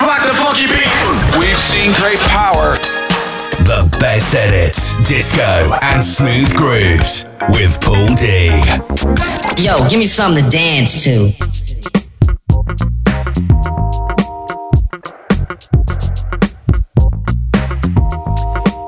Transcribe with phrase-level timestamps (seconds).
[0.00, 0.88] Rock the funky beat.
[1.38, 2.78] We've seen great power.
[3.64, 5.42] The best edits, disco,
[5.82, 8.46] and smooth grooves with Paul D.
[9.62, 11.28] Yo, give me something to dance to.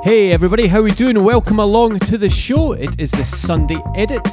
[0.03, 1.23] Hey everybody, how we doing?
[1.23, 2.73] Welcome along to the show.
[2.73, 4.27] It is the Sunday edit.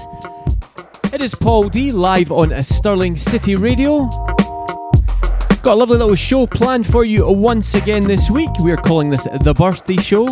[1.11, 4.09] It is Paul D live on a Stirling City Radio.
[5.61, 8.49] Got a lovely little show planned for you once again this week.
[8.59, 10.25] We're calling this the birthday show.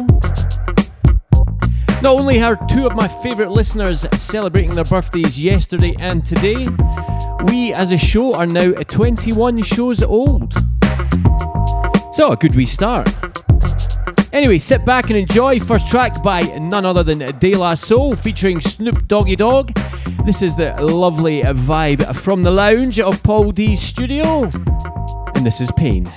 [2.02, 6.66] Not only are two of my favourite listeners celebrating their birthdays yesterday and today,
[7.52, 10.54] we as a show are now 21 shows old.
[12.14, 13.10] So, a good wee start.
[14.32, 15.60] Anyway, sit back and enjoy.
[15.60, 19.78] First track by none other than De La Soul featuring Snoop Doggy Dogg.
[20.26, 24.50] This is the lovely vibe from the lounge of Paul D's studio
[25.48, 26.12] this is Pain.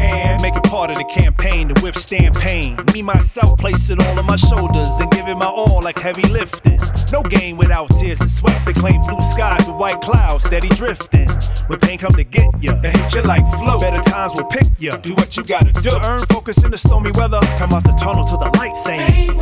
[0.00, 2.78] And make it part of the campaign to withstand Pain.
[2.94, 6.22] Me, myself, place it all on my shoulders and give it my all like heavy
[6.28, 6.80] lifting.
[7.12, 8.64] No game without tears and sweat.
[8.64, 11.28] They claim blue skies with white clouds steady drifting.
[11.66, 13.80] When pain come to get ya, and hit you like flow.
[13.80, 14.96] Better times will pick ya.
[14.98, 15.90] Do what you gotta do.
[15.90, 17.40] To earn focus in the stormy weather.
[17.58, 19.40] Come out the tunnel to the light saying.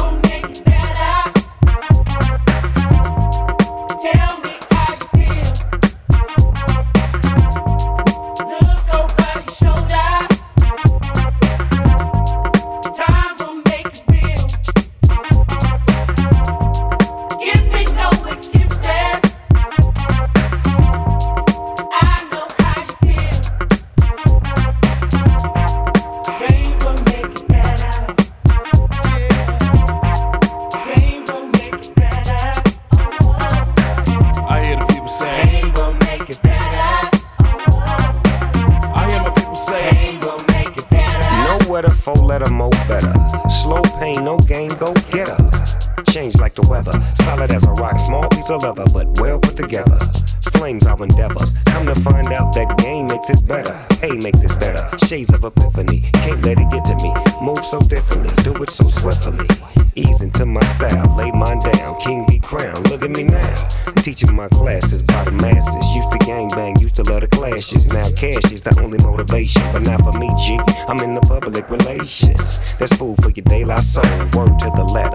[55.09, 57.15] Shades of epiphany, can't let it get to me.
[57.41, 59.47] Move so differently, do it so swiftly.
[59.95, 61.99] Ease into my style, lay mine down.
[61.99, 63.69] King be crowned, look at me now.
[63.97, 65.97] Teaching my classes by the masses.
[65.97, 67.87] Used to gang bang, used to love the clashes.
[67.87, 70.61] Now cash is the only motivation, but not for me, G.
[70.87, 72.59] I'm in the public relations.
[72.79, 74.05] That's food for your daylight soul.
[74.35, 75.08] Word to the left.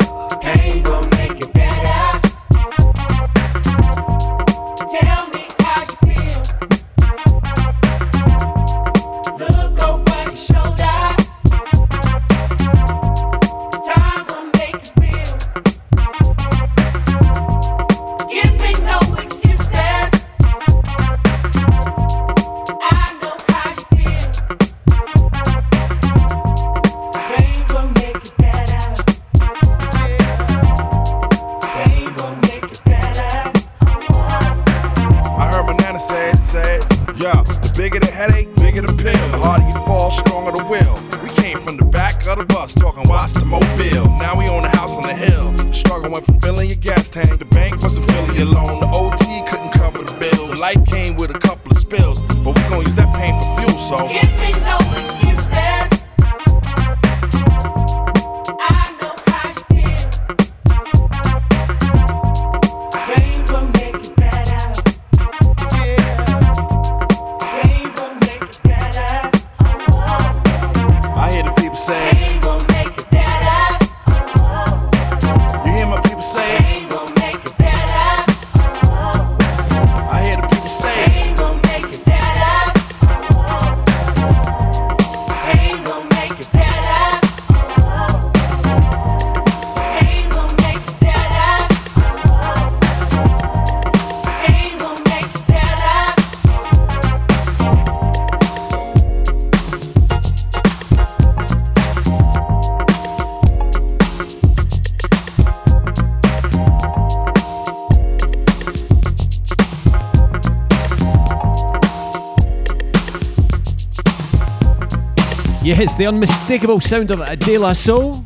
[115.76, 118.22] Yes, the unmistakable sound of De La Soul.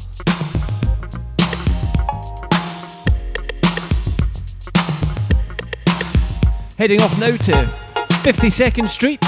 [6.77, 7.69] Heading off now to
[8.25, 9.21] 52nd Street.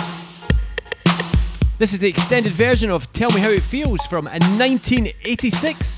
[1.77, 5.88] This is the extended version of Tell Me How It Feels from 1986.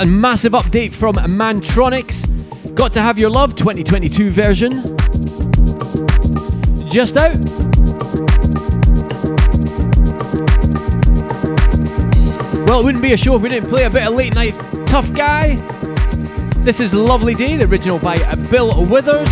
[0.00, 2.24] A massive update from Mantronix.
[2.74, 4.70] Got to Have Your Love 2022 version.
[6.88, 7.36] Just out.
[12.64, 14.58] Well, it wouldn't be a show if we didn't play a bit of Late Nite
[14.86, 15.56] Tuff Guy.
[16.62, 18.16] This is Lovely Day, the original by
[18.50, 19.28] Bill Withers.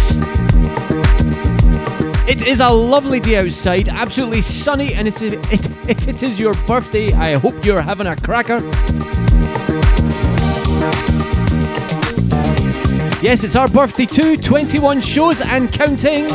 [2.28, 5.38] It is a lovely day outside, absolutely sunny, and it's, it,
[5.88, 8.60] it is your birthday, I hope you're having a cracker.
[13.20, 16.28] Yes, it's our birthday too, 21 shows and counting.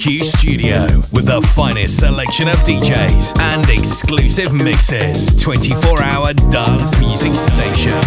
[0.00, 5.26] HQ studio with the finest selection of DJs and exclusive mixes.
[5.42, 8.00] 24 hour dance music station.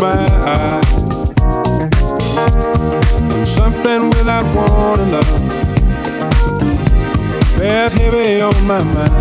[0.00, 0.80] My
[3.32, 5.40] and something without warning, love,
[7.58, 9.13] bears heavy on my mind.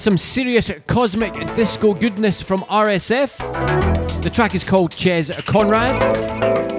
[0.00, 4.22] some serious cosmic disco goodness from RSF.
[4.22, 6.69] The track is called "Chez Konrad.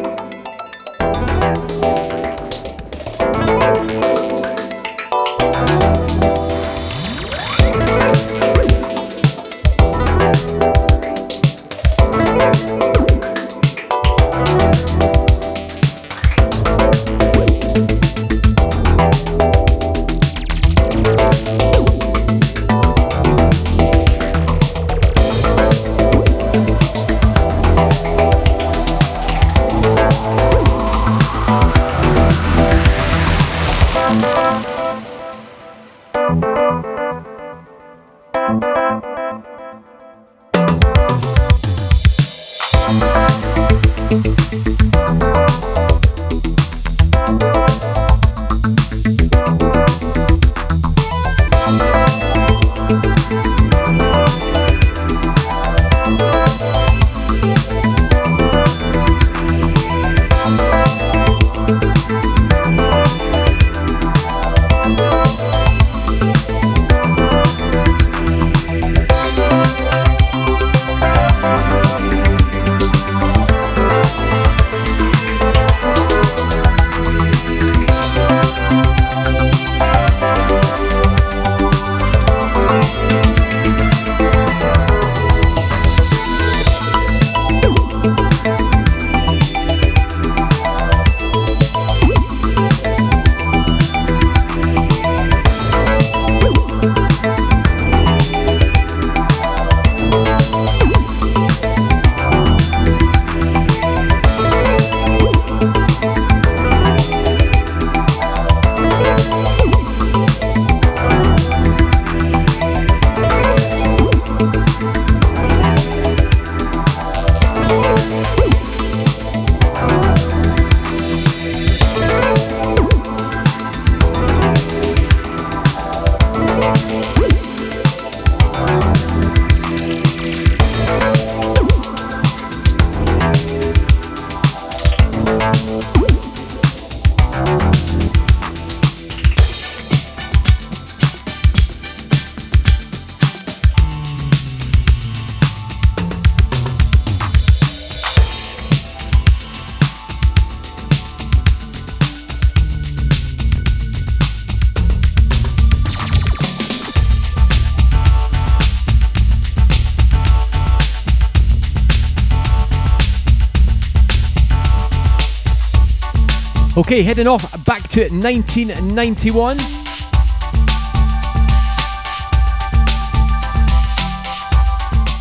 [166.92, 169.56] Okay, heading off back to 1991.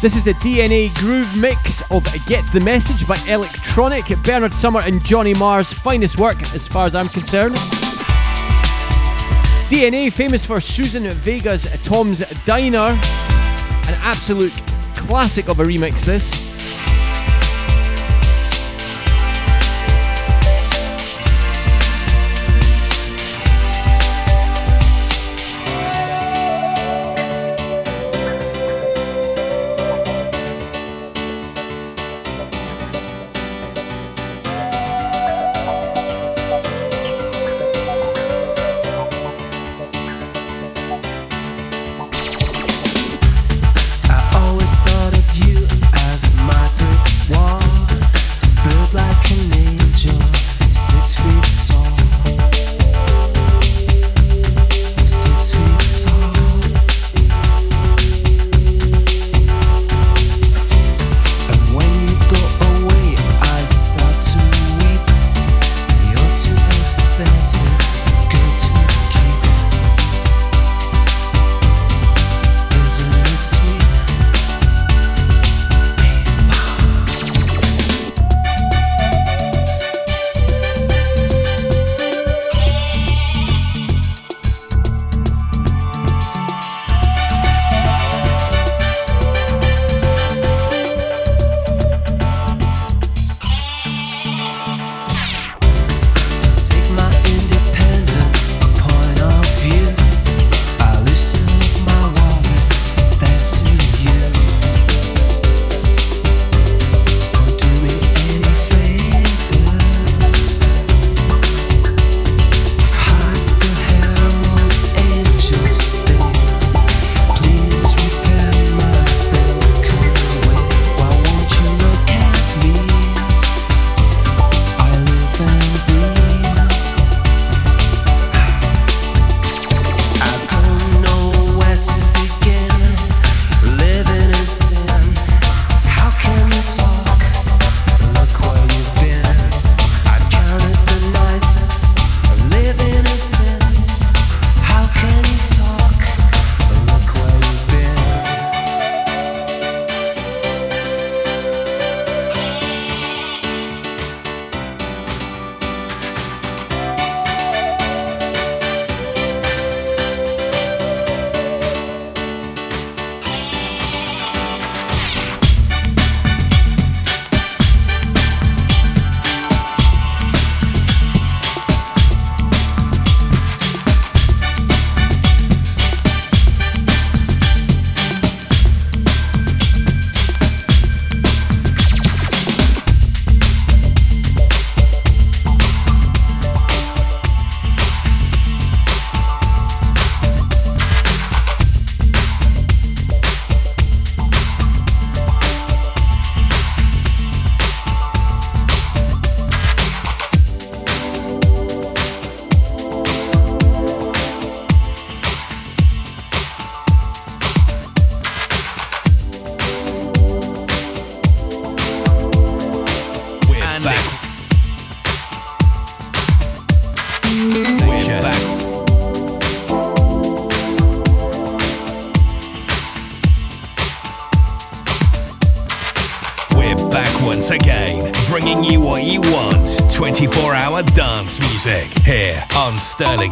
[0.03, 5.05] This is the DNA Groove mix of Get the Message by Electronic, Bernard Sumner and
[5.05, 7.55] Johnny Marr's finest work as far as I'm concerned.
[9.71, 14.61] DNA, famous for Susan Vega's Tom's Diner, an absolute
[14.97, 16.40] classic of a remix this.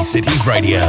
[0.08, 0.87] City Radio.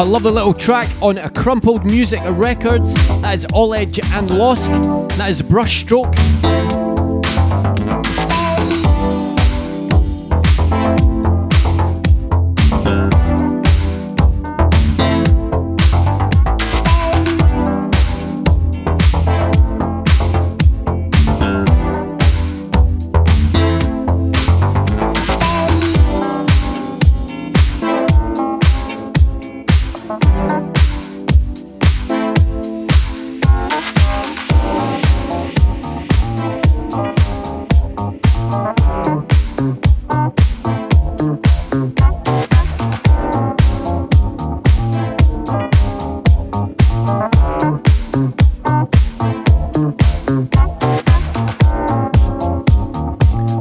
[0.00, 2.94] Oh, a lovely little track on a Crumpled Music Records.
[3.20, 4.70] That is Olej and Losque.
[5.18, 6.79] That is Brushstroke.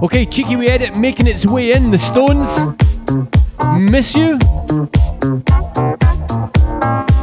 [0.10, 1.92] Okay, Cheeky Wee Edit making its way in.
[1.92, 2.50] The Stones.
[3.78, 4.40] Miss you.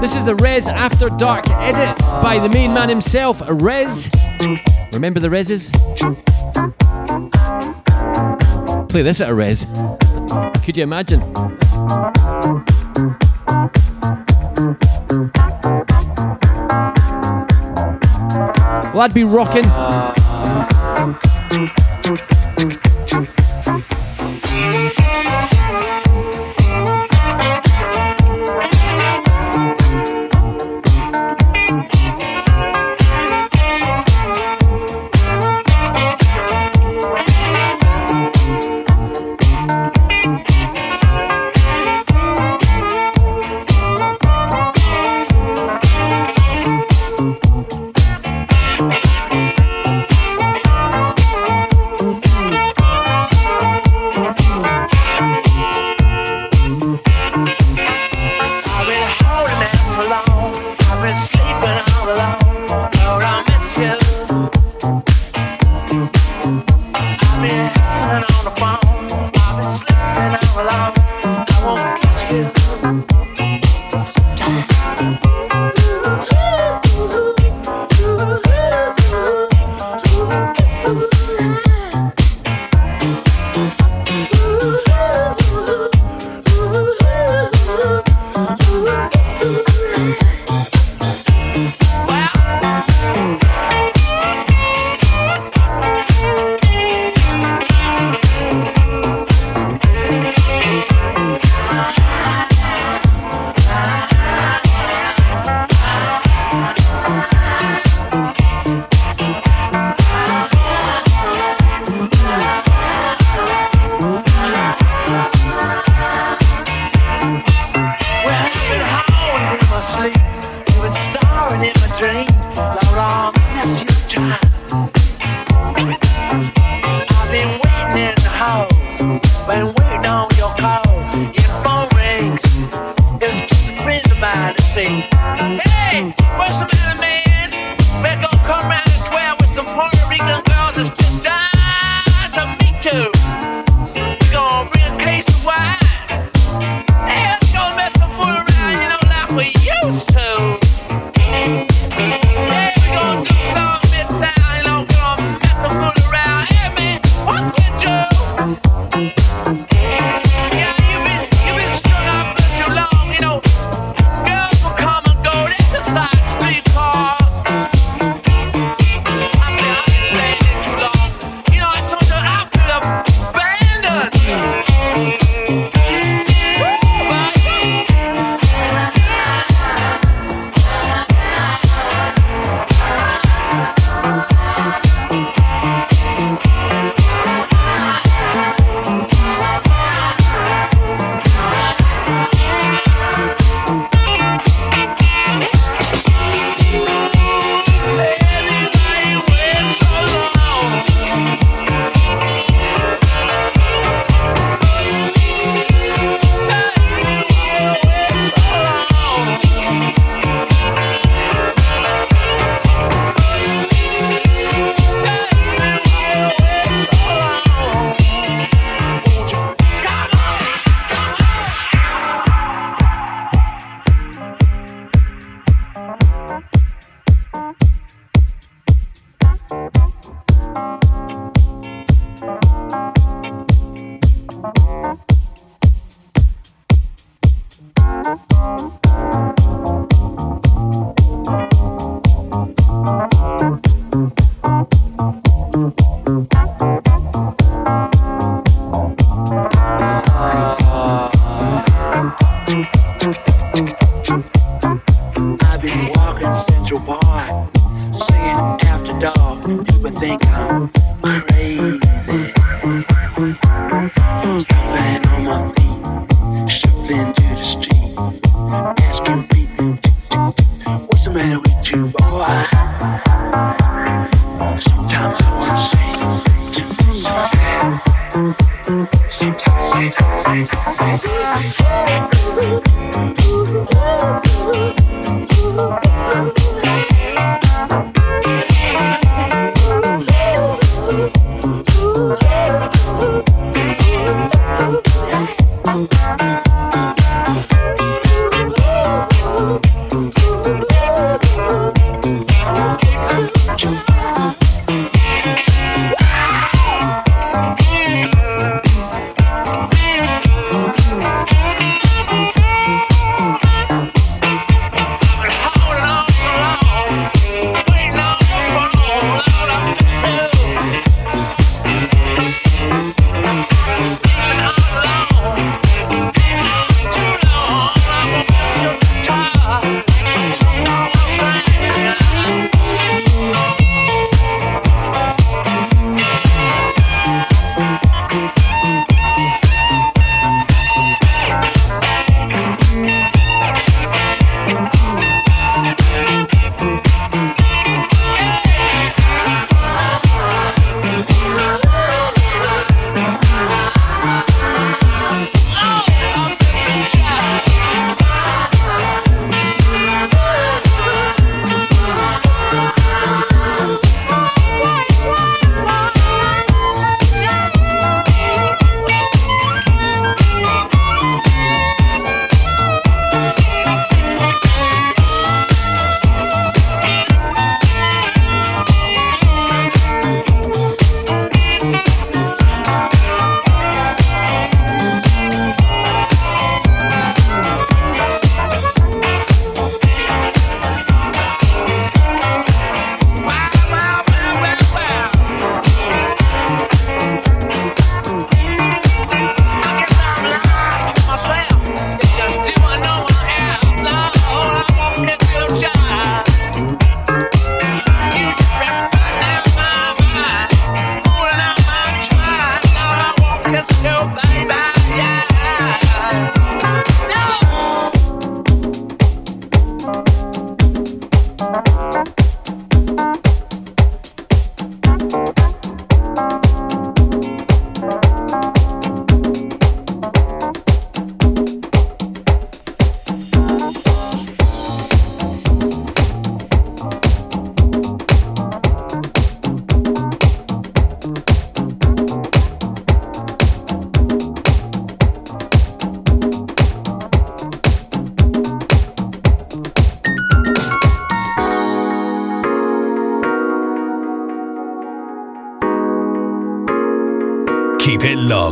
[0.00, 4.08] This is the Rez After Dark edit by the main man himself, Rez.
[4.92, 5.72] Remember the Rezes?
[8.88, 9.66] Play this at a Rez.
[10.64, 11.20] Could you imagine?
[18.92, 19.64] Well, I'd be rocking.
[21.56, 22.85] Mm-hmm.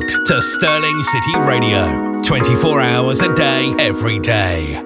[0.09, 2.23] To Stirling City Radio.
[2.23, 4.84] 24 hours a day, every day.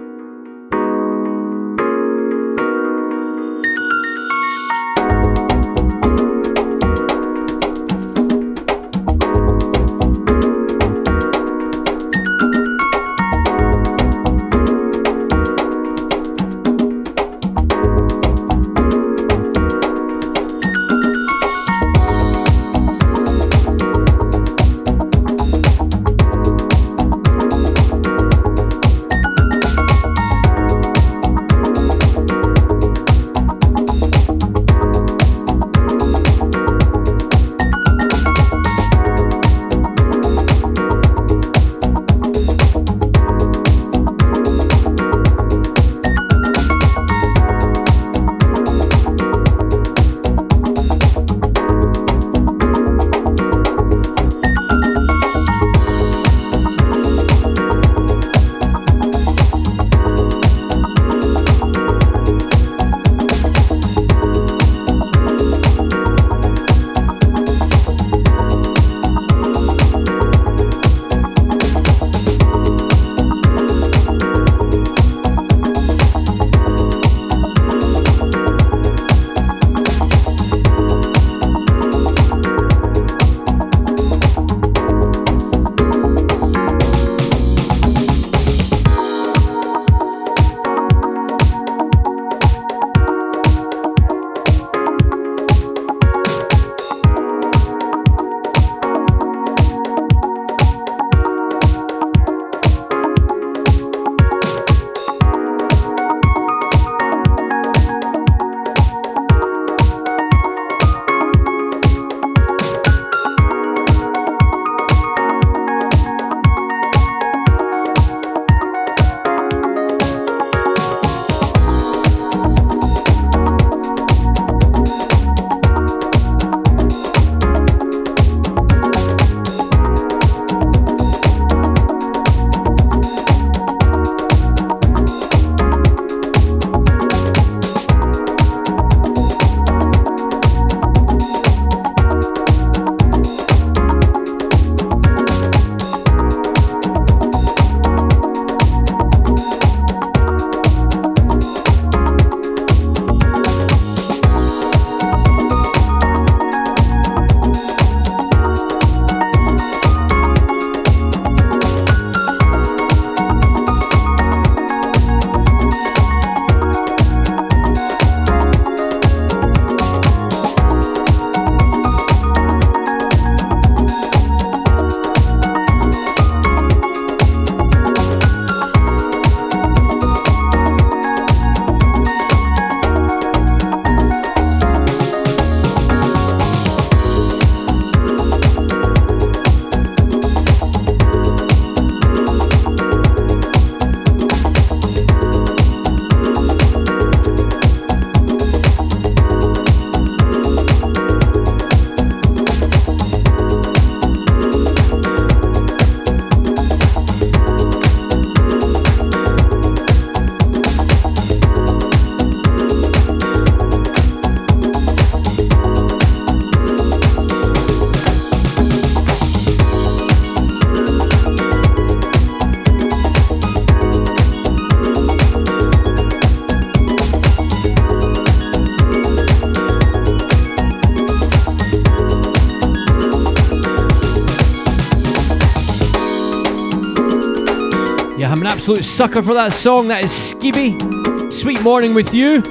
[238.68, 239.88] Absolute sucker for that song.
[239.88, 241.32] That is Scibi.
[241.32, 242.42] Sweet morning with you.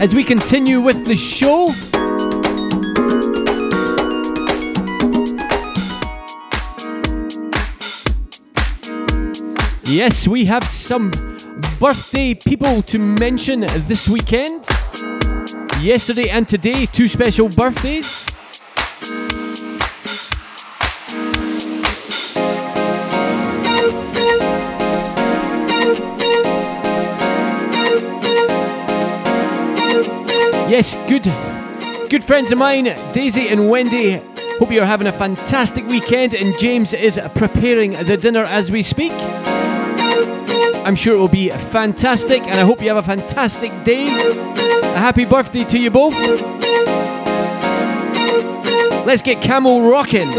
[0.00, 1.68] As we continue with the show,
[9.84, 11.12] Yes, we have some
[11.78, 14.64] birthday people to mention this weekend.
[15.80, 18.21] Yesterday and today, two special birthdays.
[30.72, 31.24] Yes, good
[32.08, 34.22] good friends of mine, Daisy and Wendy.
[34.58, 39.12] Hope you're having a fantastic weekend and James is preparing the dinner as we speak.
[39.12, 44.06] I'm sure it will be fantastic, and I hope you have a fantastic day.
[44.06, 46.14] A happy birthday to you both.
[49.04, 50.30] Let's get Camel rocking.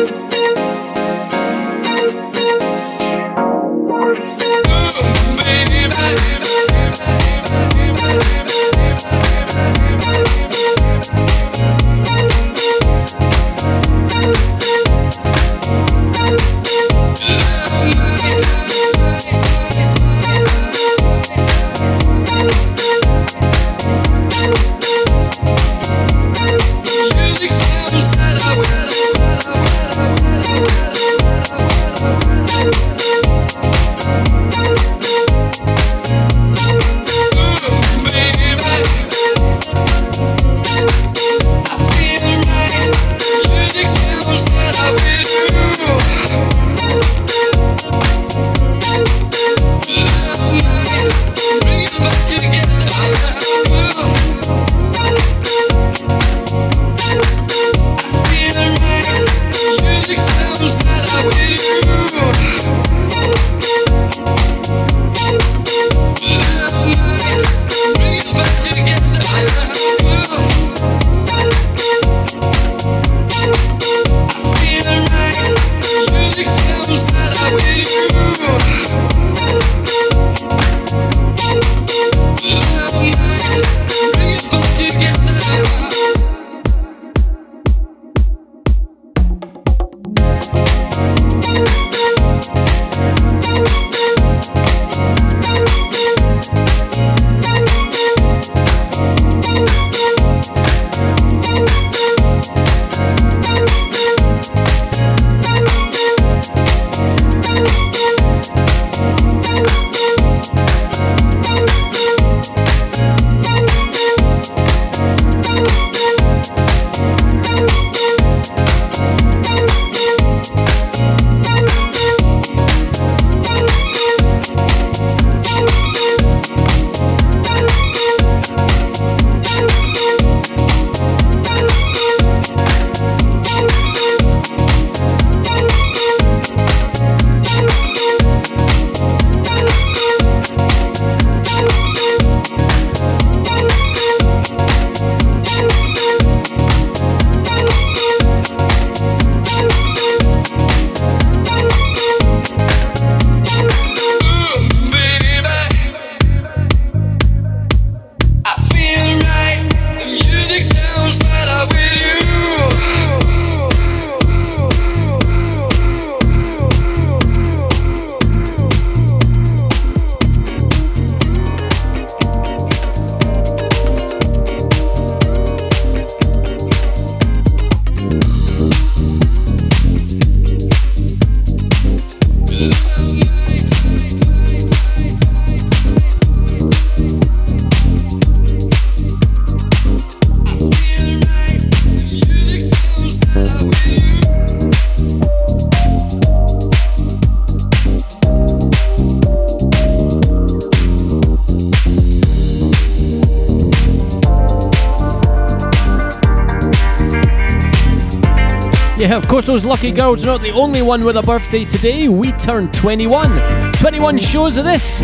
[209.18, 212.07] Of course, those lucky girls are not the only one with a birthday today.
[212.07, 213.72] We turn 21.
[213.74, 215.01] 21 shows of this.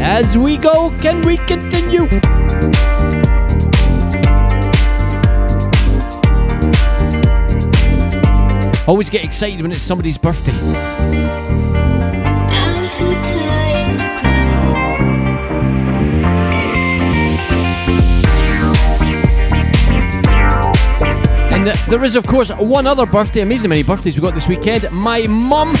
[0.00, 2.08] As we go, can we continue?
[8.86, 10.91] Always get excited when it's somebody's birthday.
[21.64, 23.42] And There is, of course, one other birthday.
[23.42, 24.90] Amazing many birthdays we got this weekend.
[24.90, 25.74] My mum.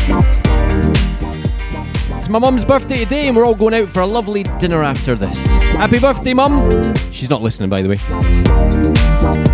[2.18, 5.16] It's my mum's birthday today, and we're all going out for a lovely dinner after
[5.16, 5.36] this.
[5.74, 6.94] Happy birthday, mum!
[7.10, 9.51] She's not listening, by the way.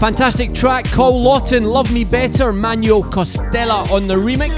[0.00, 4.50] Fantastic track, Col Lawton, Love Me Better, Manuel Costela on the remix.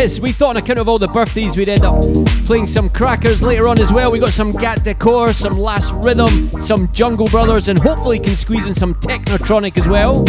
[0.00, 2.02] Yes, we thought on account of all the birthdays we'd end up
[2.46, 4.10] playing some crackers later on as well.
[4.10, 8.64] We got some Gat Décor, some Last Rhythm, some Jungle Brothers, and hopefully can squeeze
[8.64, 10.24] in some Technotronic as well.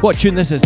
[0.00, 0.62] What tune this is?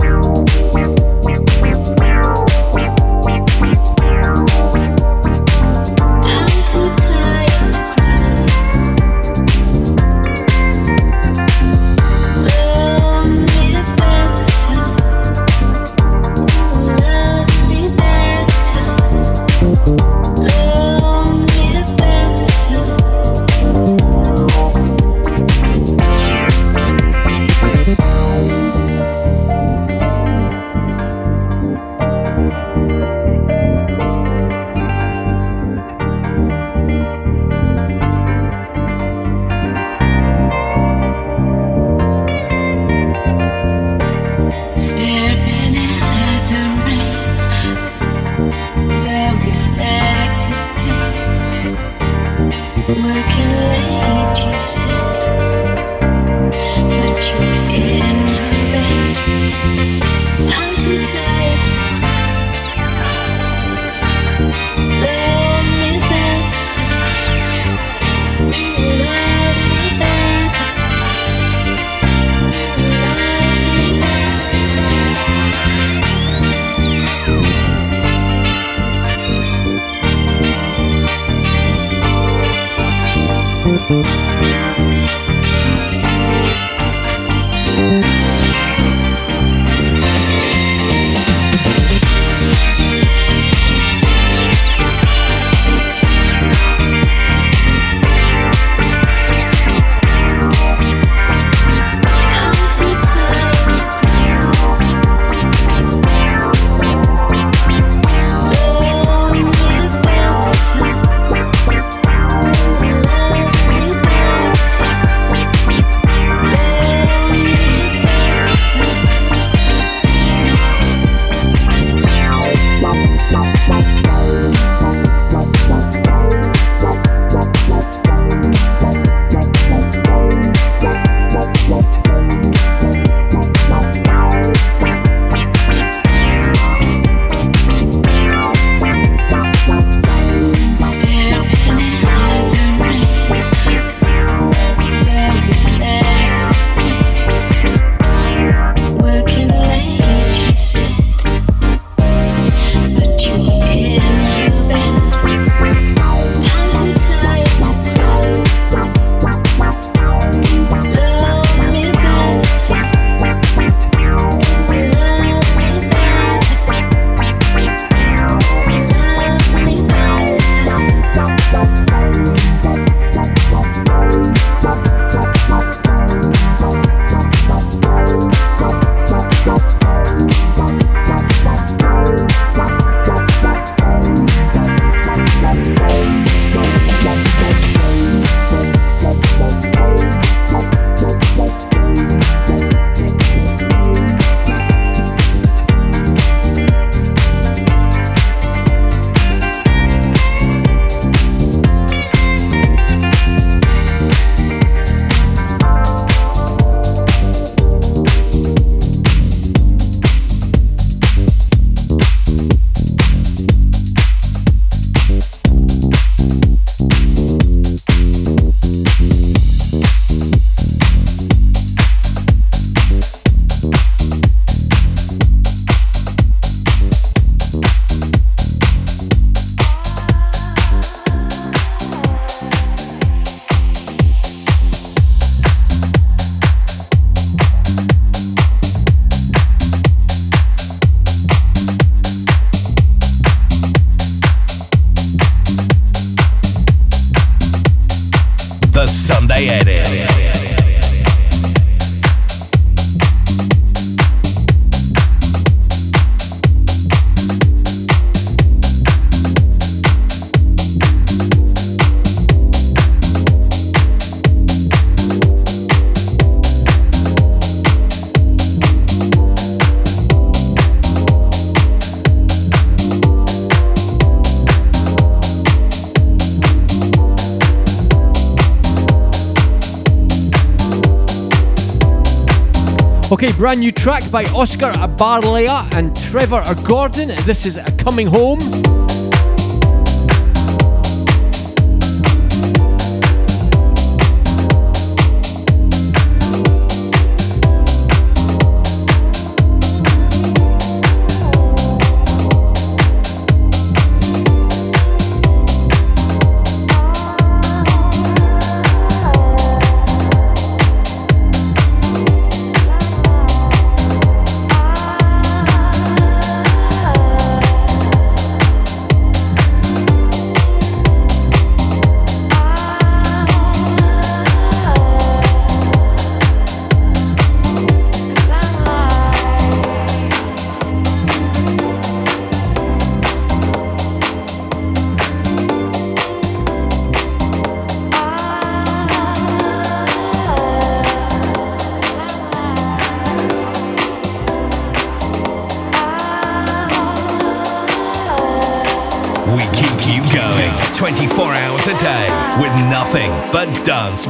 [283.22, 287.08] Okay, brand new track by Oscar Barila and Trevor Gordon.
[287.26, 288.79] This is Coming Home.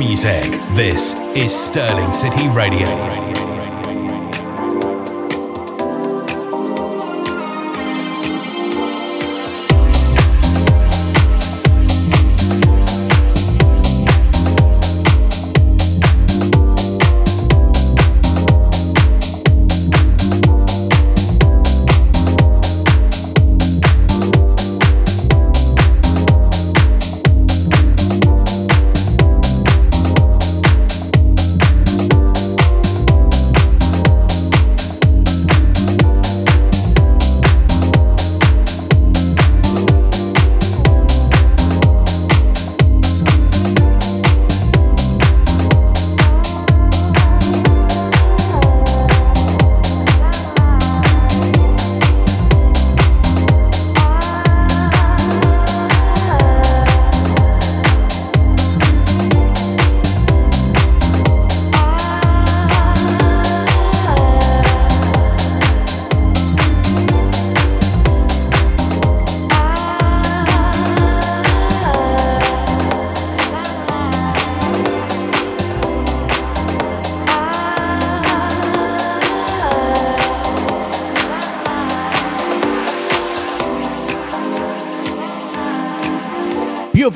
[0.01, 0.43] Music.
[0.73, 3.20] This is Stirling City Radio.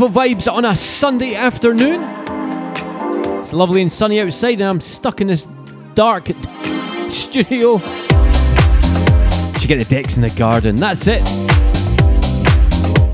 [0.05, 2.03] Beautiful vibes on a Sunday afternoon.
[3.41, 5.49] It's lovely and sunny outside, and I'm stuck in this
[5.95, 6.27] dark
[7.09, 7.79] studio.
[7.79, 10.77] Should get the decks in the garden.
[10.77, 11.27] That's it.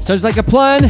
[0.02, 0.88] Sounds like a plan.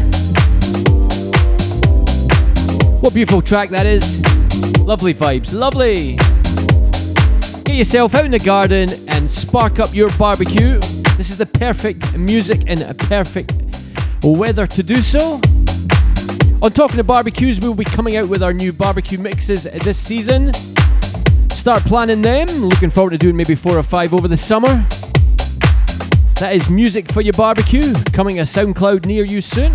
[3.02, 4.22] What beautiful track that is.
[4.78, 6.16] Lovely vibes, lovely.
[7.64, 10.78] Get yourself out in the garden and spark up your barbecue.
[11.18, 13.52] This is the perfect music and a perfect
[14.22, 15.38] weather to do so.
[16.62, 20.52] On talking to barbecues, we'll be coming out with our new barbecue mixes this season.
[21.50, 22.48] Start planning them.
[22.48, 24.68] Looking forward to doing maybe four or five over the summer.
[26.38, 29.72] That is music for your barbecue, coming a SoundCloud near you soon.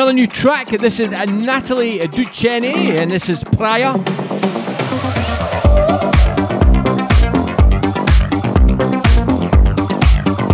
[0.00, 0.68] Another new track.
[0.68, 3.92] This is uh, Nathalie Duchene, and this is Praia.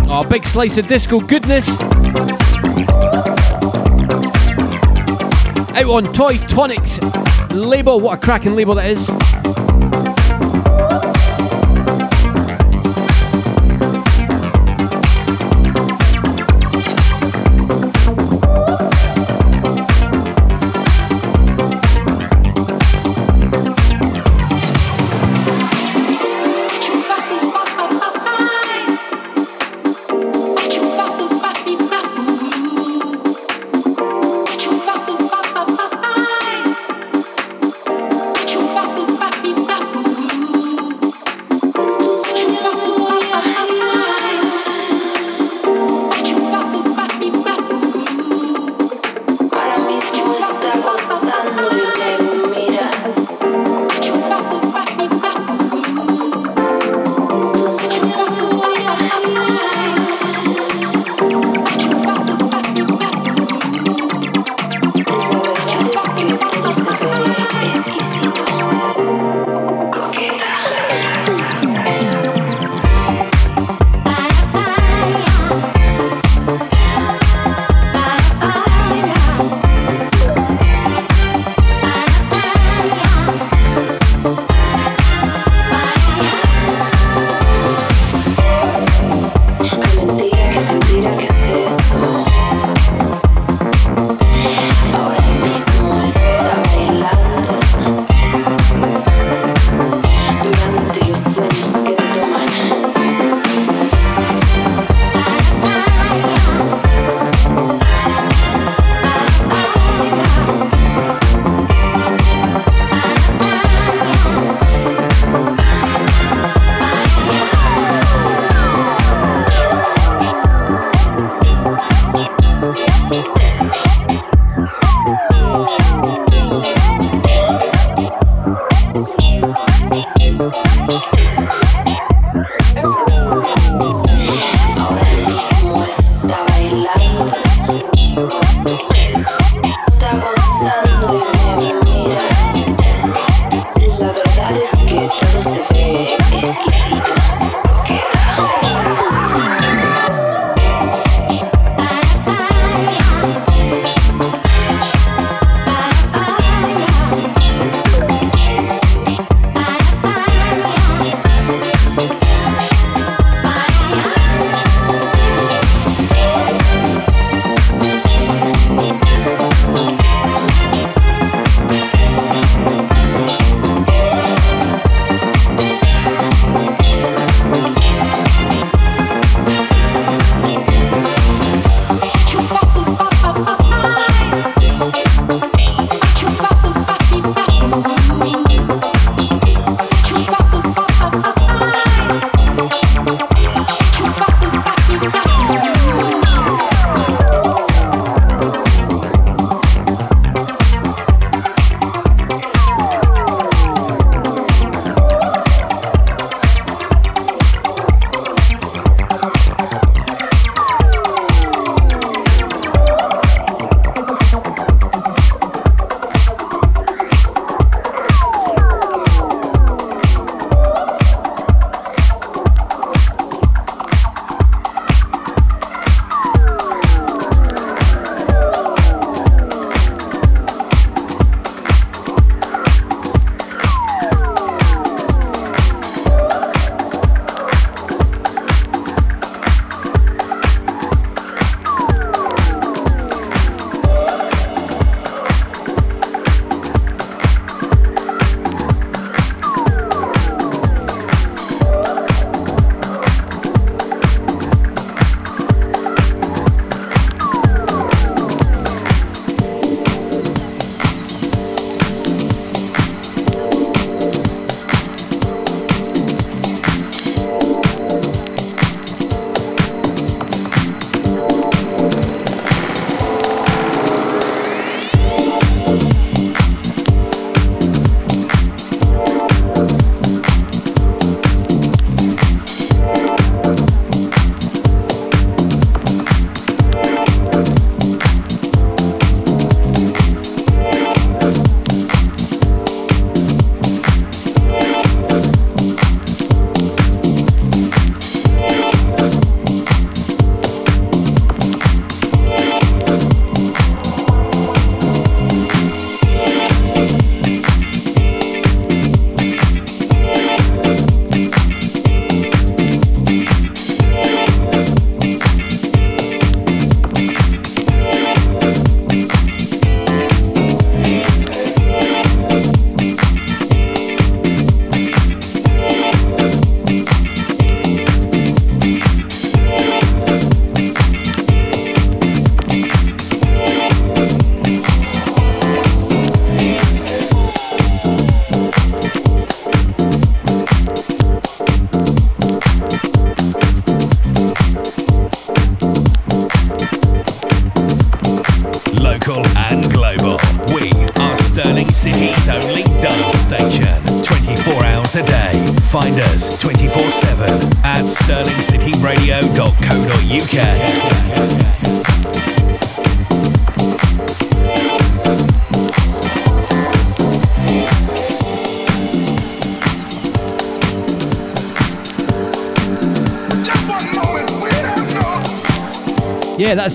[0.09, 1.69] Oh, big slice of disco goodness.
[5.69, 6.99] Out on Toy Tonics
[7.51, 8.01] label.
[8.01, 9.16] What a cracking label that is.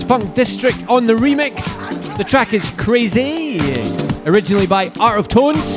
[0.07, 2.17] Funk District on the remix.
[2.17, 3.59] The track is Crazy,
[4.25, 5.72] originally by Art of Tones.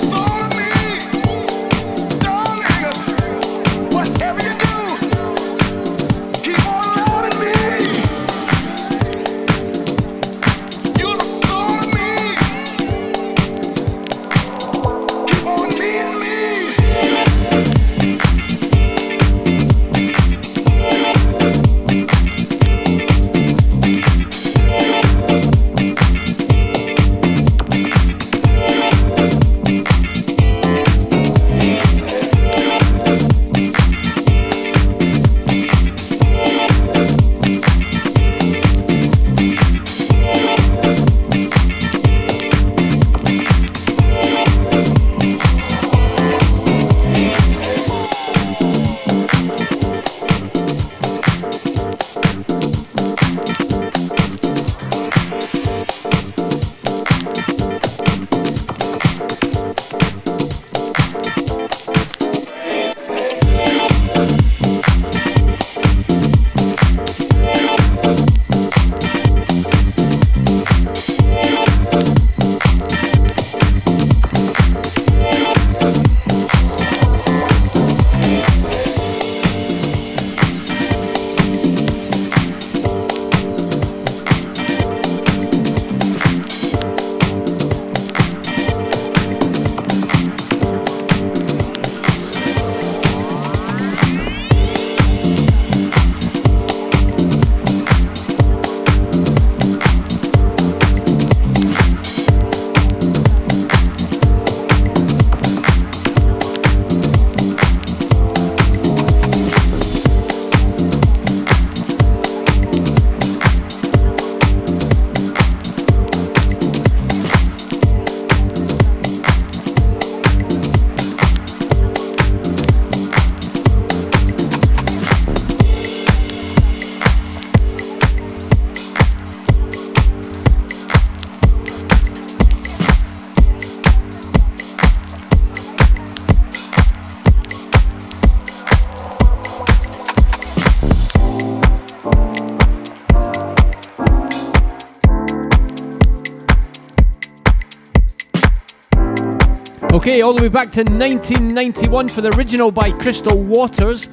[150.08, 154.08] Okay, all the way back to 1991 for the original by Crystal Waters.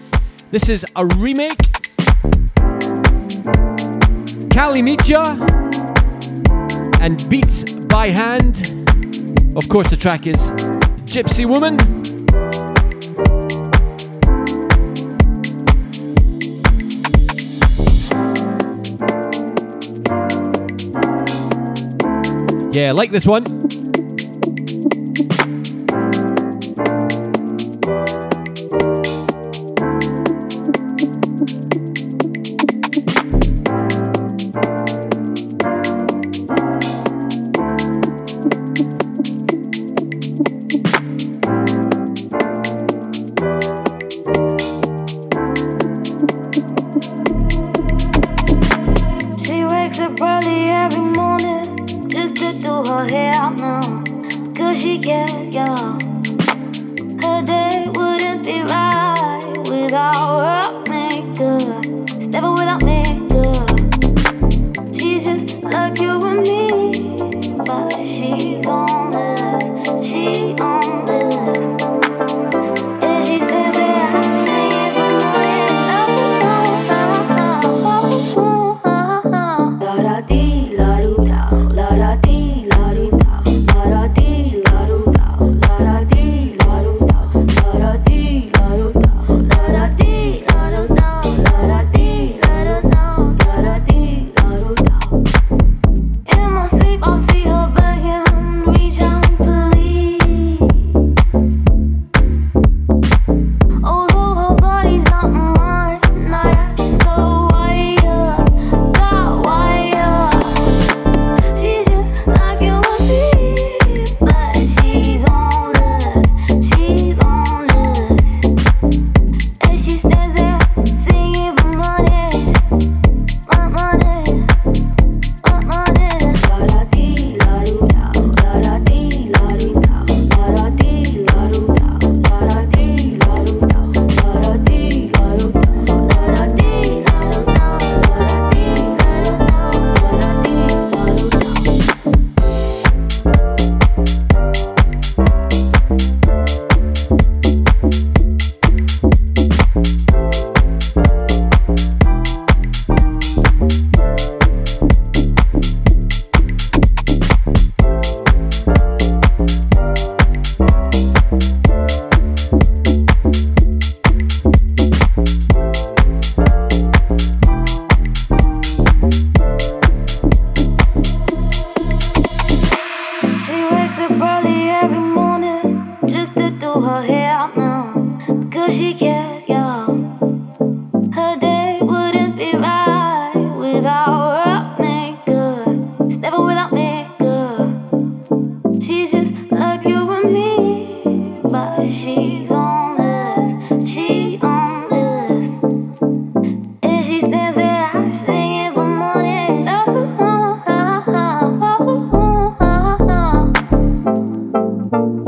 [0.49, 1.71] This is a remake.
[4.49, 5.23] Kali Mija
[6.99, 8.83] and Beats by Hand.
[9.55, 10.39] Of course, the track is
[11.05, 11.77] Gypsy Woman.
[22.73, 23.82] Yeah, like this one.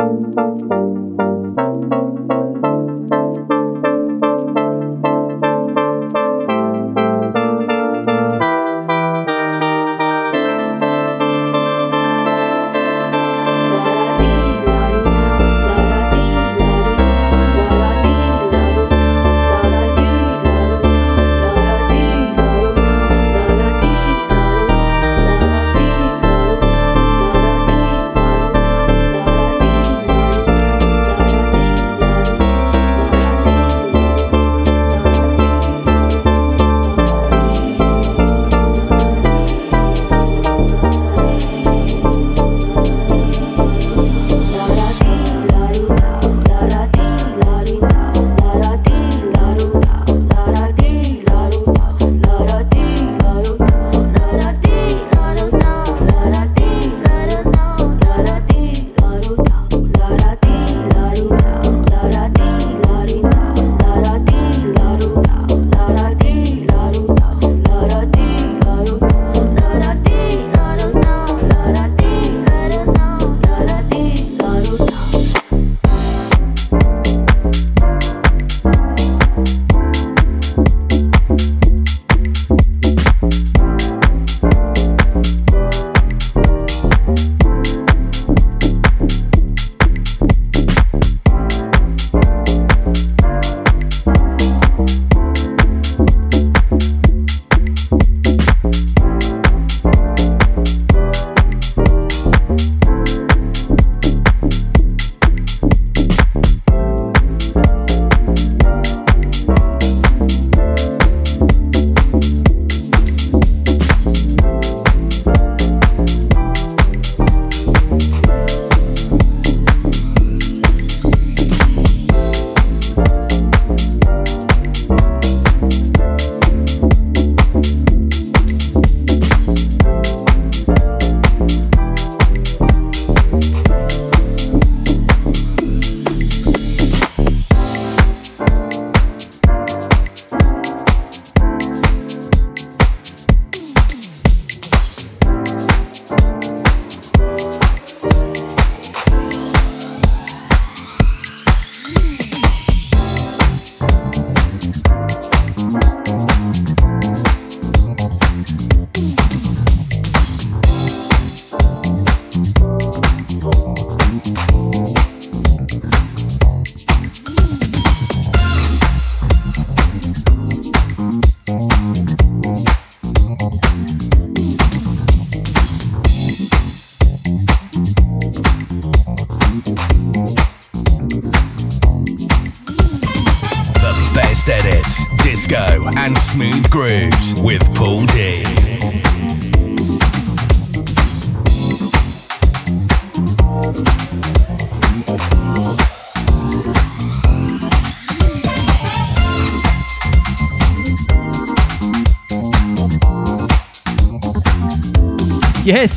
[0.06, 0.75] Música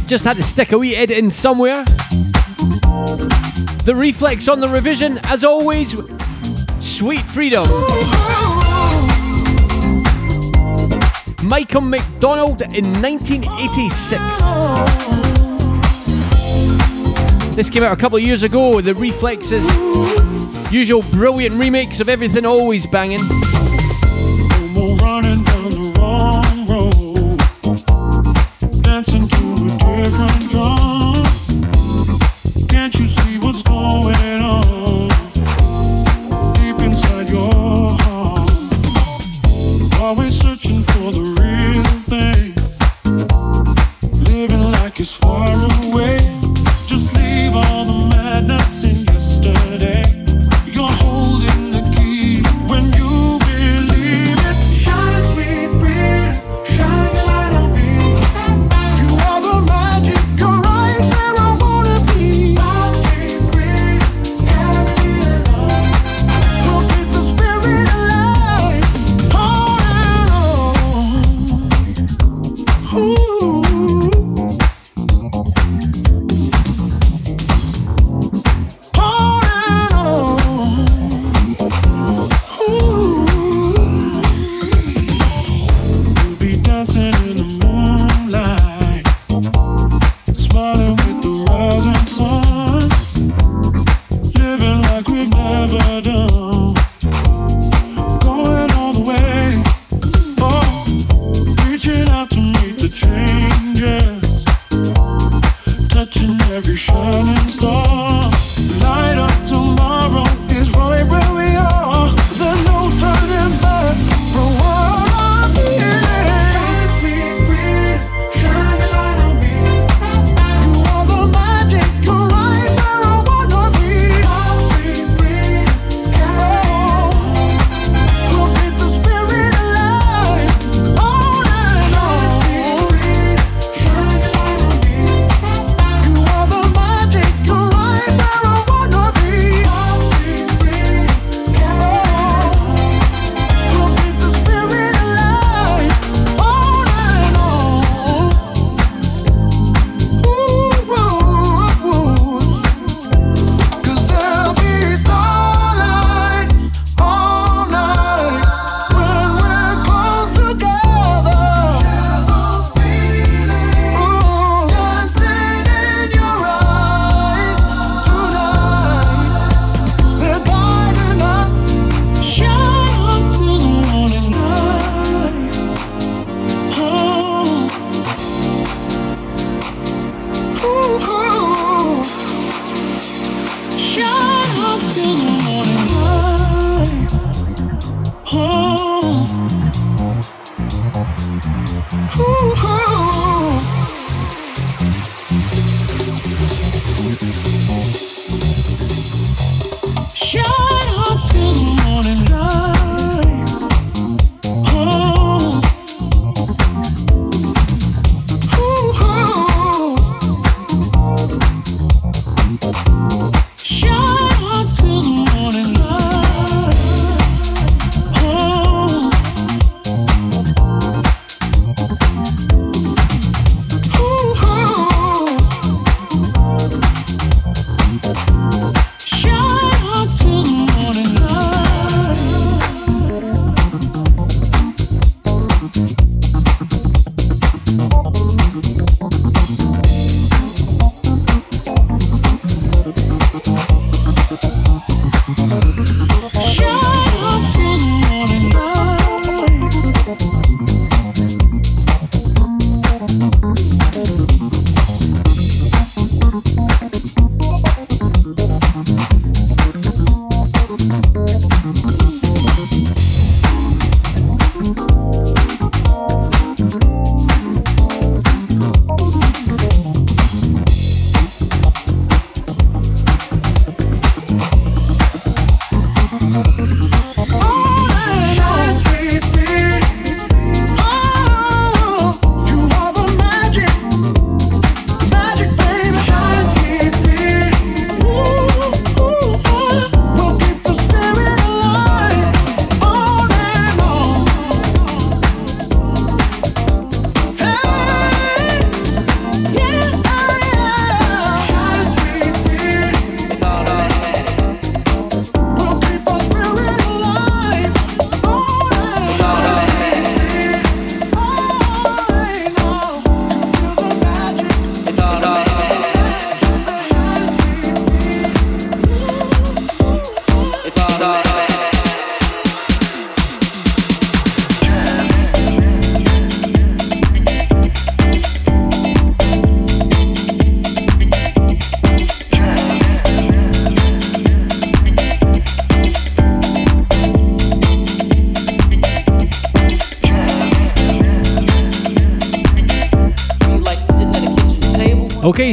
[0.08, 1.84] just had to stick a wee edit in somewhere.
[3.84, 5.90] The reflex on the revision, as always,
[6.80, 7.64] Sweet Freedom.
[11.42, 14.22] Michael McDonald in 1986.
[17.54, 18.80] This came out a couple of years ago.
[18.80, 19.66] The Reflexes,
[20.72, 23.20] usual brilliant remakes of everything always banging.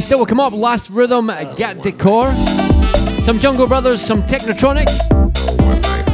[0.01, 0.51] Still will come up.
[0.51, 2.30] Last rhythm, uh, Gat Décor.
[3.23, 4.88] Some Jungle Brothers, some Technotronic.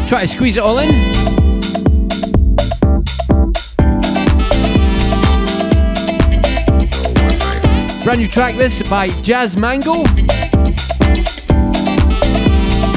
[0.08, 0.90] Try to squeeze it all in.
[8.03, 10.03] Brand new track this by Jazz Mango.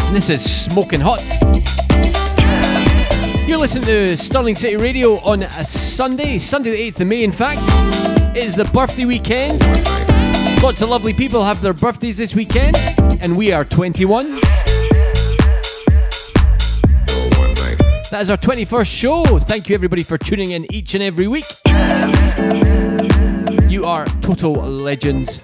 [0.06, 1.22] And this is Smoking Hot.
[3.48, 7.32] You're listening to Stirling City Radio on a Sunday, Sunday the 8th of May, in
[7.32, 7.62] fact.
[8.36, 9.62] It is the birthday weekend.
[10.64, 14.40] Lots of lovely people have their birthdays this weekend, and we are 21.
[18.10, 19.24] That is our 21st show.
[19.40, 21.44] Thank you, everybody, for tuning in each and every week.
[23.70, 25.38] You are total legends.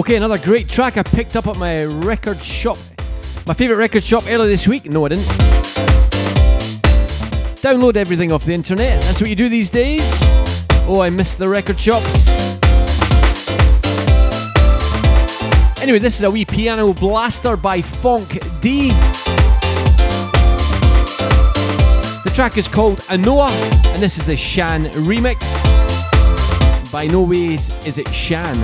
[0.00, 2.78] Okay, another great track I picked up at my record shop.
[3.46, 4.86] My favourite record shop earlier this week.
[4.86, 5.26] No, I didn't.
[7.60, 9.02] Download everything off the internet.
[9.02, 10.00] That's what you do these days.
[10.88, 12.28] Oh, I miss the record shops.
[15.82, 18.88] Anyway, this is a wee piano blaster by Phonk D.
[22.24, 23.50] The track is called Anoa,
[23.92, 25.40] and this is the Shan remix.
[26.90, 28.56] By no ways is it Shan.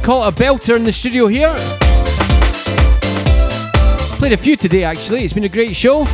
[0.00, 1.54] It a belter in the studio here.
[4.18, 6.06] Played a few today actually, it's been a great show.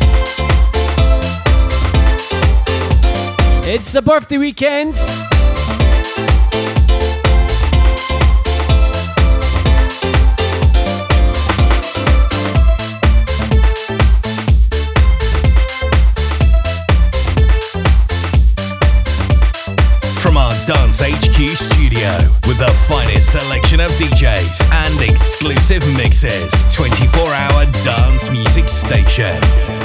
[3.64, 4.96] It's a birthday weekend.
[20.20, 22.18] From our Dance HQ studio
[22.59, 26.65] with the finest selection of DJs and exclusive mixes.
[26.74, 29.76] 24 hour dance music station.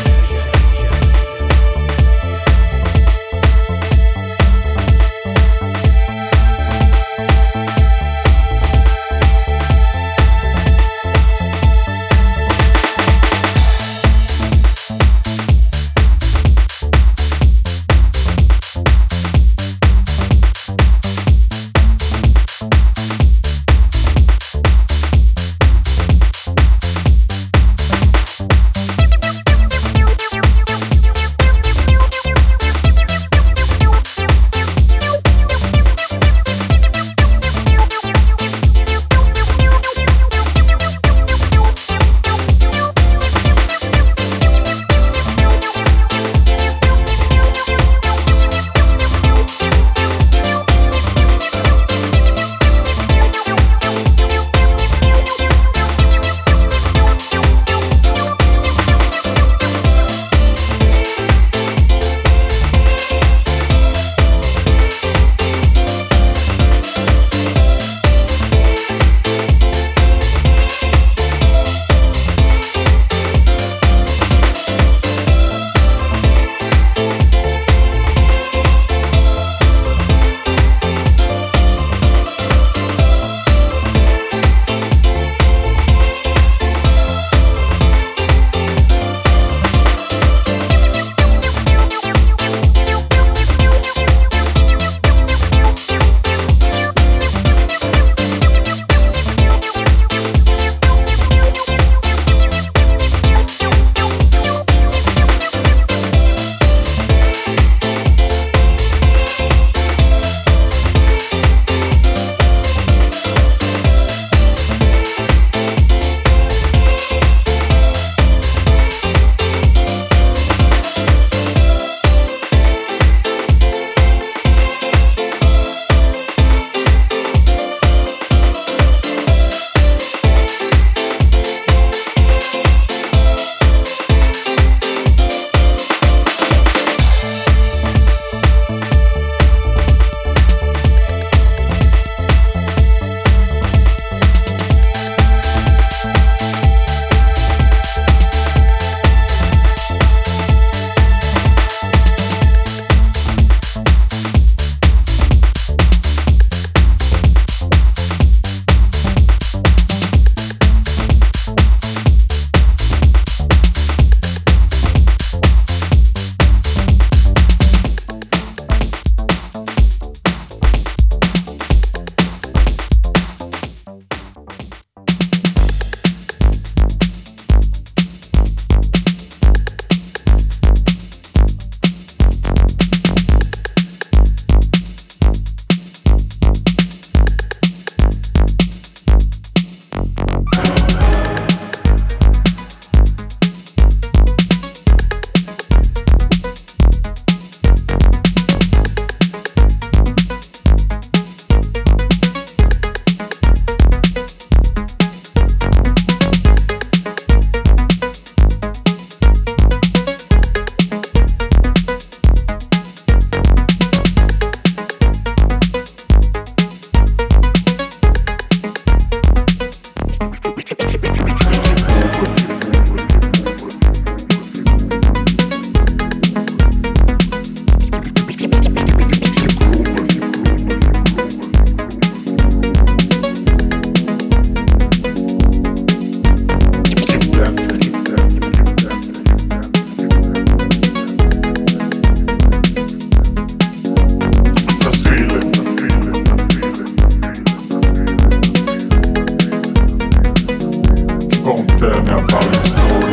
[252.34, 253.11] All is no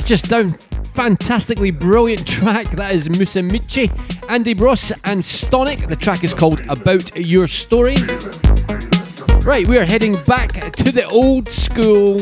[0.00, 0.48] that's just down
[0.94, 2.70] fantastically brilliant track.
[2.70, 3.90] That is Musumeci,
[4.30, 5.88] Andy Bros, and Stonic.
[5.88, 7.96] The track is called About Your Story.
[9.44, 12.16] Right, we are heading back to the old school.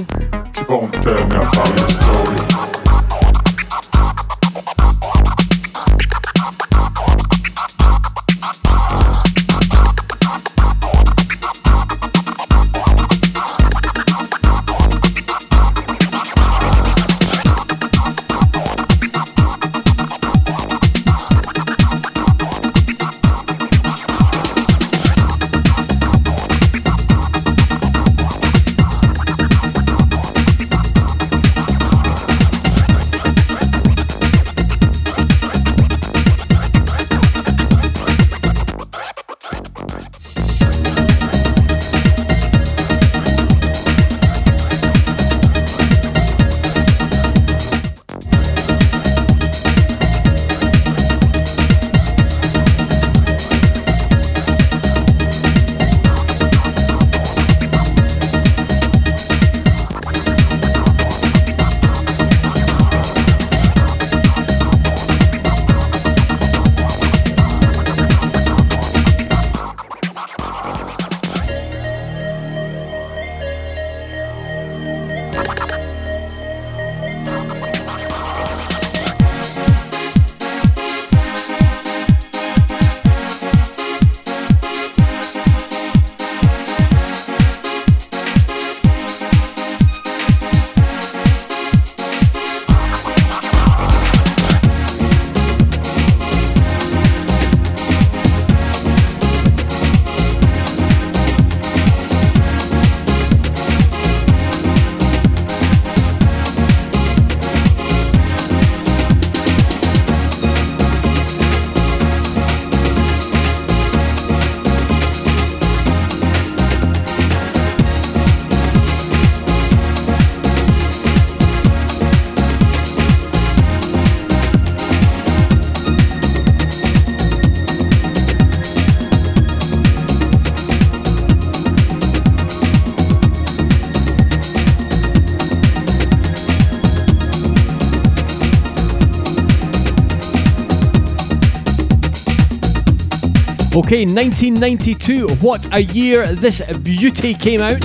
[143.78, 145.28] Okay, 1992.
[145.36, 147.80] What a year this beauty came out.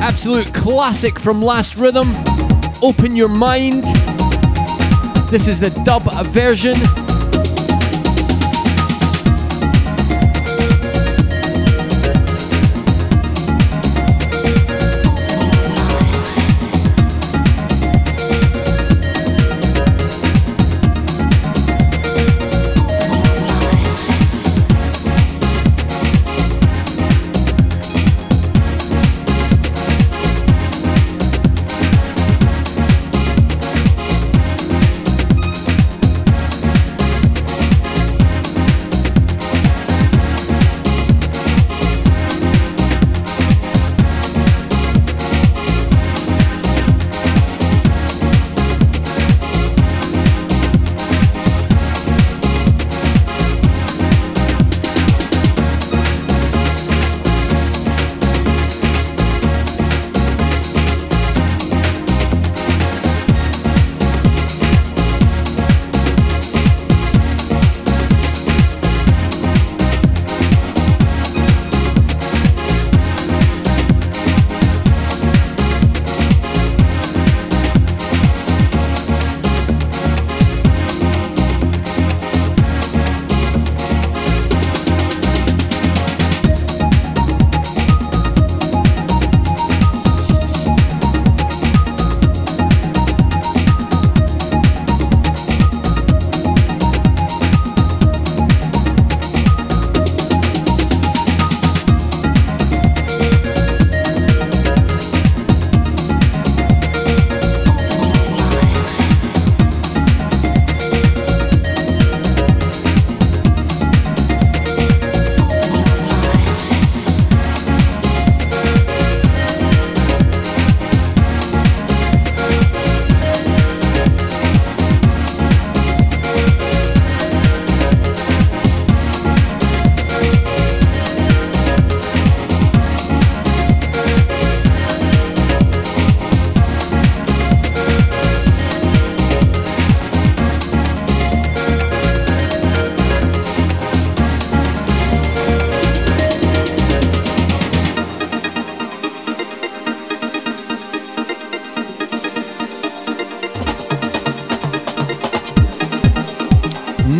[0.00, 2.12] Absolute classic from Last Rhythm.
[2.82, 3.82] Open Your Mind.
[5.28, 6.76] This is the dub version.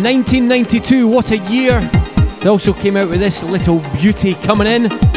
[0.05, 1.81] 1992, what a year.
[2.39, 5.14] They also came out with this little beauty coming in.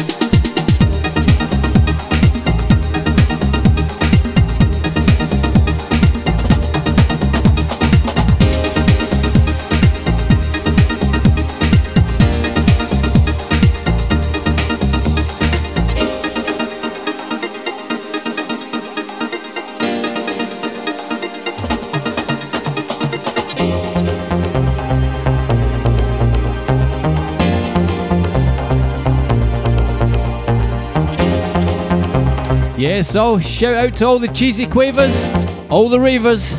[32.99, 35.23] Yes, so shout out to all the cheesy quavers,
[35.70, 36.55] all the ravers.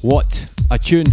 [0.00, 1.04] What a tune.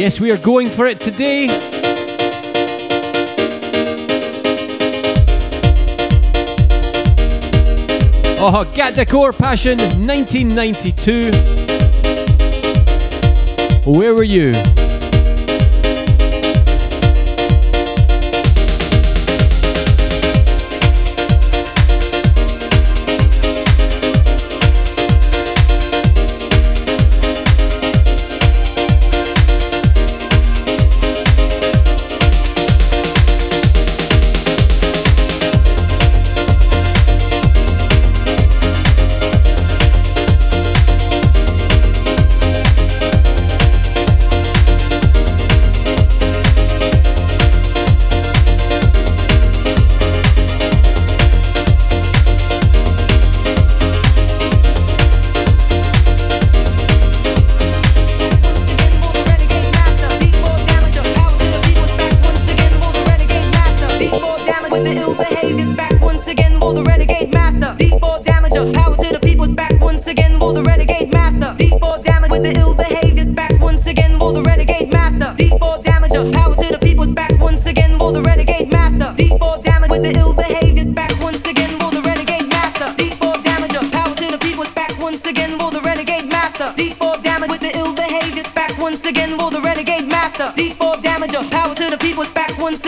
[0.00, 1.46] We are going for it today.
[8.40, 11.32] Oh, Gat Décor Passion 1992.
[13.84, 14.54] Where were you?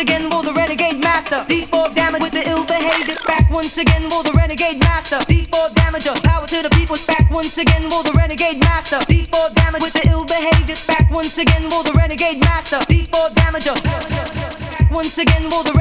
[0.03, 1.47] Again for the renegade master.
[1.47, 5.19] D4 damage with the ill behavior, back once again for the renegade master.
[5.31, 8.99] D4 damager, power to the people, back once again for the renegade master.
[9.07, 12.79] D4 damage with the ill behavior, back once again for the renegade master.
[12.91, 15.73] D4 damager, back once again for the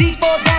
[0.00, 0.20] master.
[0.20, 0.49] D4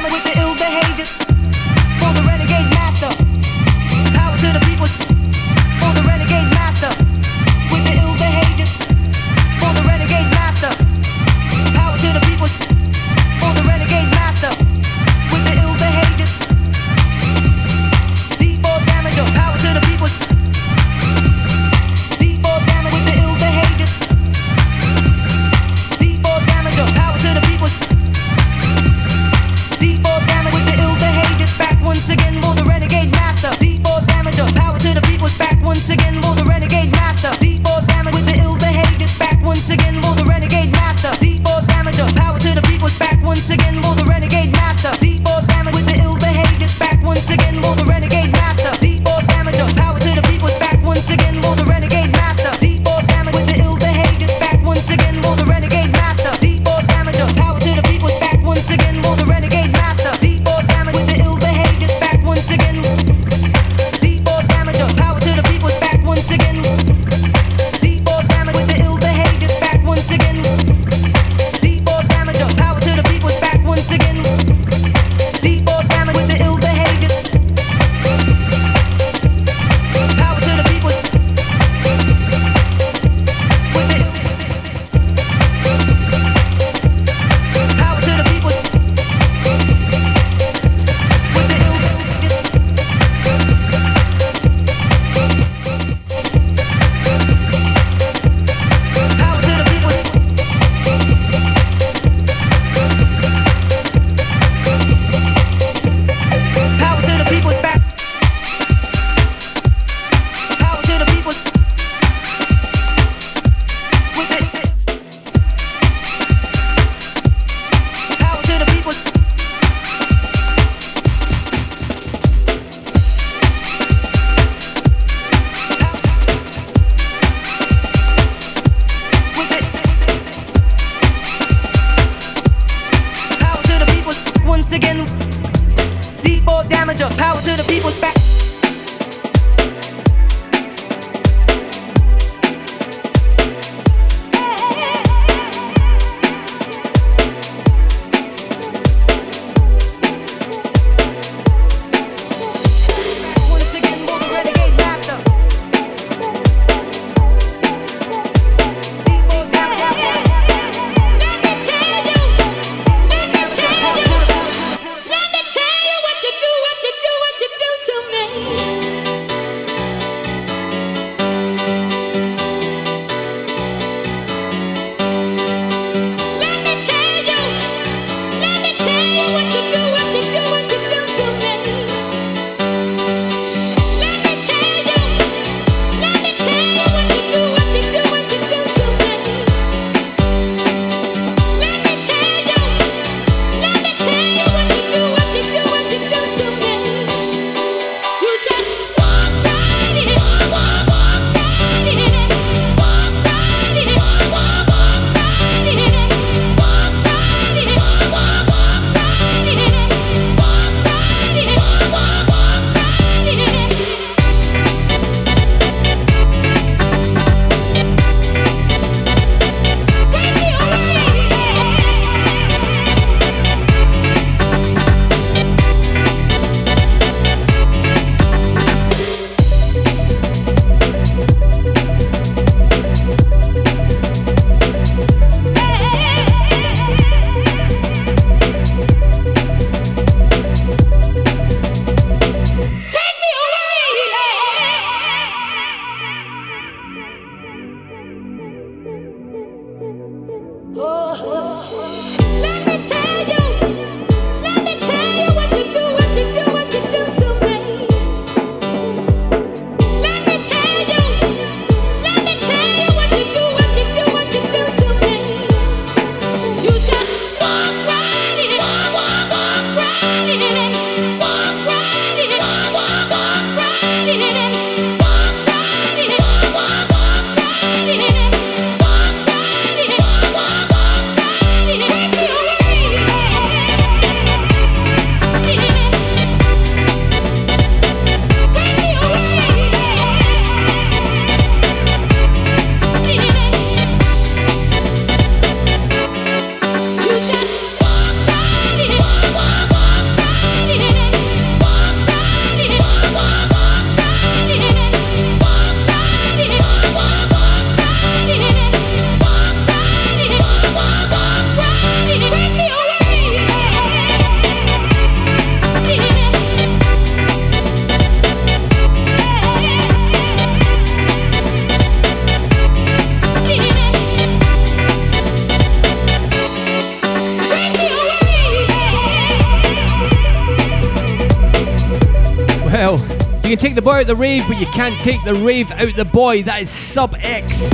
[333.62, 336.42] take the boy out the rave, but you can't take the rave out the boy.
[336.42, 337.70] That is Sub X.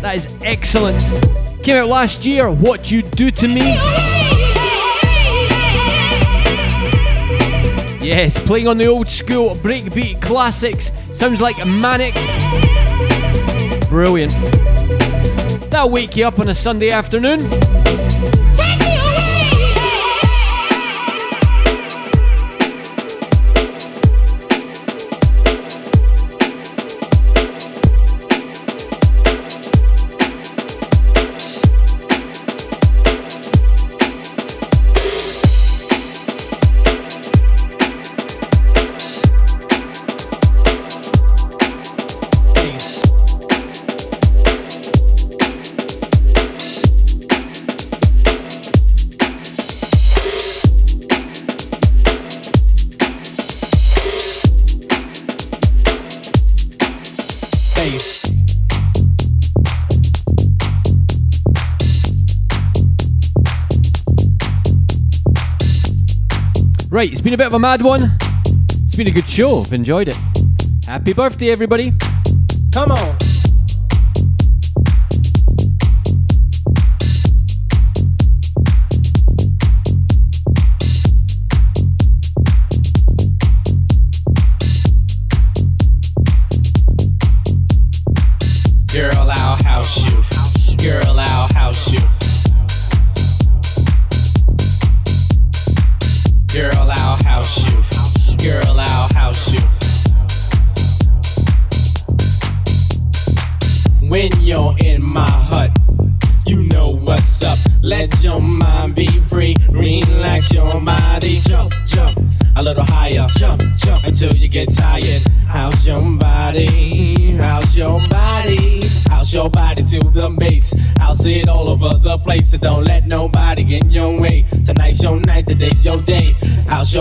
[0.00, 1.00] That is excellent.
[1.62, 3.60] Came out last year, What You Do To Me.
[8.04, 10.90] Yes, playing on the old school breakbeat classics.
[11.12, 12.14] Sounds like manic.
[13.88, 14.32] Brilliant.
[15.70, 17.48] That'll wake you up on a Sunday afternoon.
[67.02, 68.12] Right, it's been a bit of a mad one.
[68.84, 69.62] It's been a good show.
[69.62, 70.16] I've enjoyed it.
[70.86, 71.92] Happy birthday, everybody.
[72.72, 73.21] Come on.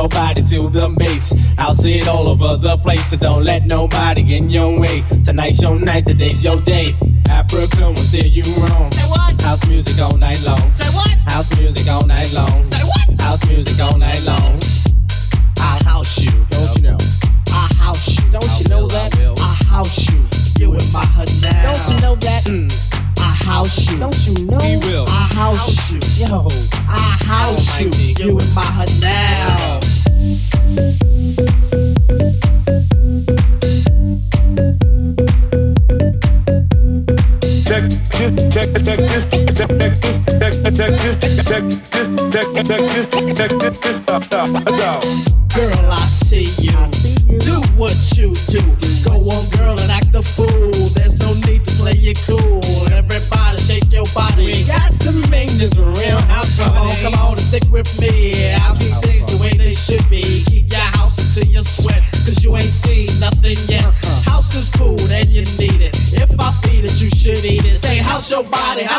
[0.01, 1.31] your body to the base.
[1.59, 5.03] I'll see it all over the place, so don't let nobody in your way.
[5.23, 6.95] Tonight's your night, today's your day.
[7.29, 8.91] Africa will steer you wrong.
[8.91, 9.39] Say what?
[9.41, 10.71] House music all night long.
[10.71, 11.11] Say what?
[11.31, 12.65] House music all night long.
[12.65, 13.21] Say what?
[13.21, 14.60] House music all night long.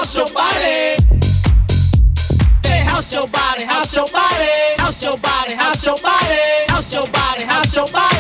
[0.03, 0.97] house your body.
[2.65, 7.07] Hey, house your body, house your body, house your body, house your body, house your
[7.07, 8.12] body, house your body.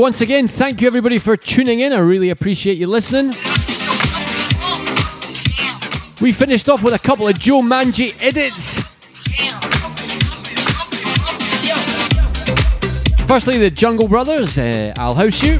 [0.00, 1.92] Once again, thank you everybody for tuning in.
[1.92, 3.26] I really appreciate you listening.
[6.22, 8.80] We finished off with a couple of Jo Manji edits.
[13.28, 15.56] Firstly, the Jungle Brothers, uh, I'll House You.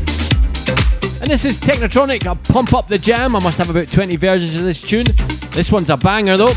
[1.21, 3.37] And this is Technotronic, I'll Pump Up the Jam.
[3.37, 5.05] I must have about 20 versions of this tune.
[5.51, 6.55] This one's a banger though.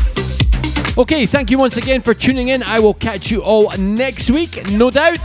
[0.96, 2.62] Okay, thank you once again for tuning in.
[2.62, 5.18] I will catch you all next week, no doubt.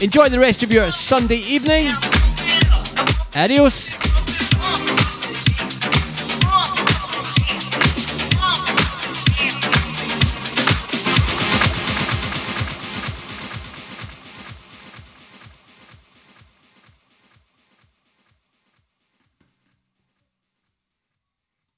[0.00, 1.90] Enjoy the rest of your Sunday evening.
[3.36, 3.89] Adios.